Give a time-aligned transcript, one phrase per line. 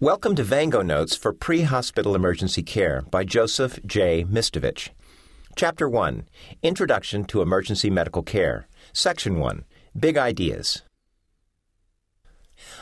[0.00, 4.22] Welcome to Vango Notes for Pre Hospital Emergency Care by Joseph J.
[4.22, 4.90] Mistovich.
[5.56, 6.24] Chapter 1
[6.62, 8.68] Introduction to Emergency Medical Care.
[8.92, 9.64] Section 1
[9.98, 10.82] Big Ideas.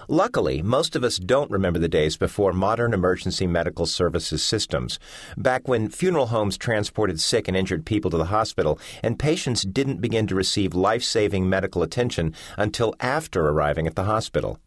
[0.08, 4.98] Luckily, most of us don't remember the days before modern emergency medical services systems,
[5.38, 10.02] back when funeral homes transported sick and injured people to the hospital, and patients didn't
[10.02, 14.58] begin to receive life saving medical attention until after arriving at the hospital.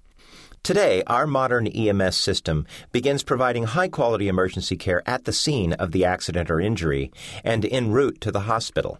[0.63, 5.91] Today, our modern EMS system begins providing high quality emergency care at the scene of
[5.91, 7.11] the accident or injury
[7.43, 8.99] and en route to the hospital.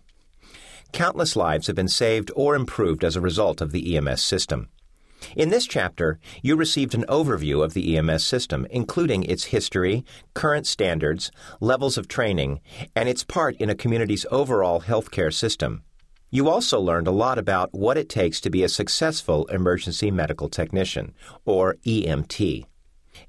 [0.92, 4.70] Countless lives have been saved or improved as a result of the EMS system.
[5.36, 10.66] In this chapter, you received an overview of the EMS system, including its history, current
[10.66, 12.62] standards, levels of training,
[12.96, 15.84] and its part in a community's overall healthcare system.
[16.32, 20.48] You also learned a lot about what it takes to be a successful emergency medical
[20.48, 22.66] technician, or EMT.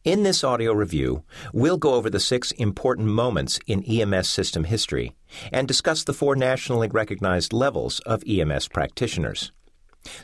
[0.04, 5.14] In this audio review, we'll go over the six important moments in EMS system history
[5.50, 9.50] and discuss the four nationally recognized levels of EMS practitioners.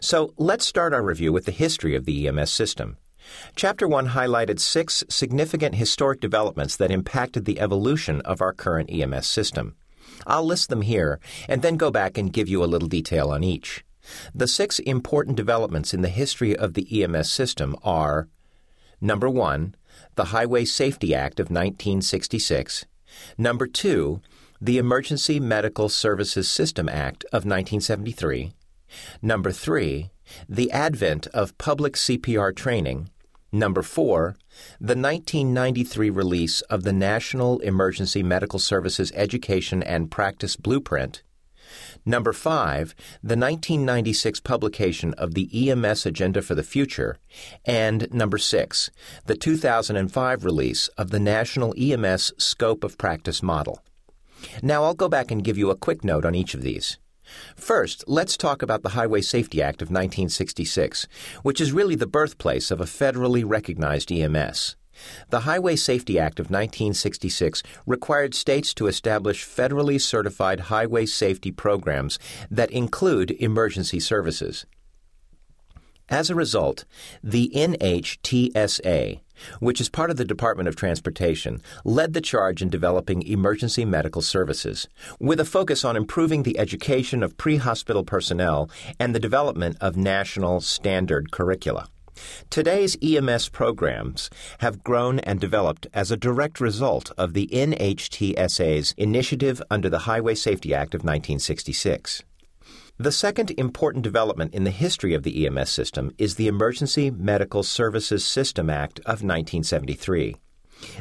[0.00, 2.98] So let's start our review with the history of the EMS system.
[3.54, 9.26] Chapter 1 highlighted six significant historic developments that impacted the evolution of our current EMS
[9.26, 9.76] system.
[10.26, 13.42] I'll list them here and then go back and give you a little detail on
[13.42, 13.84] each.
[14.34, 18.28] The six important developments in the history of the EMS system are
[19.00, 19.74] Number 1,
[20.14, 22.86] the Highway Safety Act of 1966.
[23.36, 24.20] Number 2,
[24.60, 28.52] the Emergency Medical Services System Act of 1973.
[29.20, 30.10] Number 3,
[30.48, 33.10] the advent of public CPR training.
[33.52, 34.36] Number four,
[34.80, 41.22] the 1993 release of the National Emergency Medical Services Education and Practice Blueprint.
[42.04, 47.18] Number five, the 1996 publication of the EMS Agenda for the Future.
[47.64, 48.90] And number six,
[49.26, 53.82] the 2005 release of the National EMS Scope of Practice Model.
[54.62, 56.98] Now I'll go back and give you a quick note on each of these.
[57.56, 61.06] First, let's talk about the Highway Safety Act of 1966,
[61.42, 64.76] which is really the birthplace of a federally recognized EMS.
[65.30, 72.18] The Highway Safety Act of 1966 required states to establish federally certified highway safety programs
[72.50, 74.64] that include emergency services.
[76.08, 76.84] As a result,
[77.20, 79.20] the NHTSA,
[79.58, 84.22] which is part of the Department of Transportation, led the charge in developing emergency medical
[84.22, 84.86] services,
[85.18, 89.96] with a focus on improving the education of pre hospital personnel and the development of
[89.96, 91.88] national standard curricula.
[92.50, 99.60] Today's EMS programs have grown and developed as a direct result of the NHTSA's initiative
[99.72, 102.22] under the Highway Safety Act of 1966.
[102.98, 107.62] The second important development in the history of the EMS system is the Emergency Medical
[107.62, 110.36] Services System Act of 1973.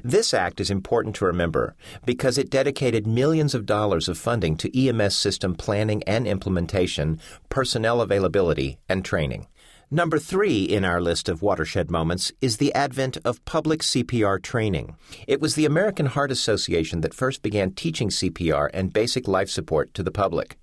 [0.03, 1.73] This act is important to remember
[2.05, 7.17] because it dedicated millions of dollars of funding to EMS system planning and implementation,
[7.47, 9.47] personnel availability, and training.
[9.91, 14.95] Number three in our list of watershed moments is the advent of public CPR training.
[15.27, 19.93] It was the American Heart Association that first began teaching CPR and basic life support
[19.93, 20.57] to the public.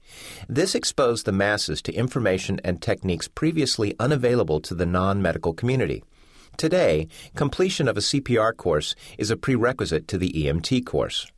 [0.49, 6.03] This exposed the masses to information and techniques previously unavailable to the non medical community.
[6.57, 7.07] Today,
[7.37, 11.31] completion of a CPR course is a prerequisite to the EMT course.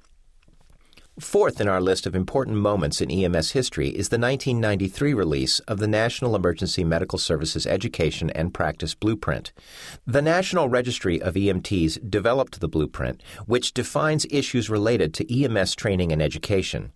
[1.21, 5.79] Fourth in our list of important moments in EMS history is the 1993 release of
[5.79, 9.53] the National Emergency Medical Services Education and Practice Blueprint.
[10.05, 16.11] The National Registry of EMTs developed the blueprint, which defines issues related to EMS training
[16.11, 16.91] and education.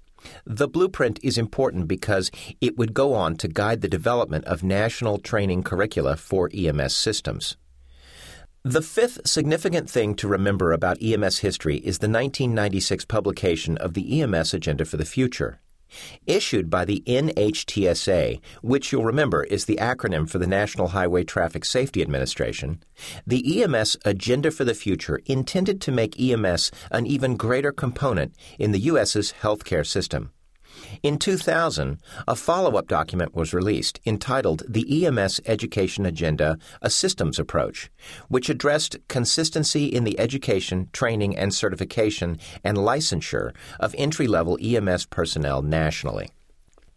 [0.45, 5.19] The blueprint is important because it would go on to guide the development of national
[5.19, 7.57] training curricula for EMS systems.
[8.65, 14.21] The fifth significant thing to remember about EMS history is the 1996 publication of the
[14.21, 15.61] EMS Agenda for the Future.
[16.27, 21.65] Issued by the NHTSA, which you'll remember is the acronym for the National Highway Traffic
[21.65, 22.83] Safety Administration,
[23.25, 28.73] the EMS Agenda for the Future intended to make EMS an even greater component in
[28.73, 30.33] the U.S.'s healthcare system.
[31.03, 37.39] In 2000, a follow up document was released entitled The EMS Education Agenda A Systems
[37.39, 37.91] Approach,
[38.29, 45.07] which addressed consistency in the education, training, and certification and licensure of entry level EMS
[45.07, 46.31] personnel nationally.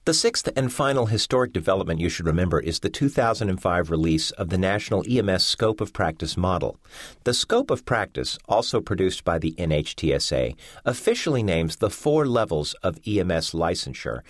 [0.06, 4.58] The sixth and final historic development you should remember is the 2005 release of the
[4.58, 6.80] National EMS Scope of Practice Model.
[7.24, 10.56] The Scope of Practice, also produced by the NHTSA,
[10.86, 14.22] officially names the four levels of EMS licensure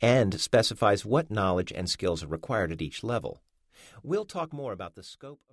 [0.00, 3.42] and specifies what knowledge and skills are required at each level.
[4.02, 5.46] We'll talk more about the scope of